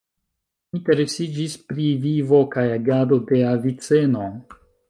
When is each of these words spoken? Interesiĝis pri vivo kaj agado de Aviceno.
Interesiĝis 0.79 1.59
pri 1.67 1.91
vivo 2.07 2.41
kaj 2.57 2.67
agado 2.81 3.23
de 3.33 3.47
Aviceno. 3.55 4.29